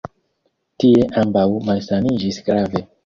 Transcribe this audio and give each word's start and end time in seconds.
Tie 0.83 1.03
ambaŭ 1.23 1.45
malsaniĝis 1.67 2.41
grave. 2.49 2.83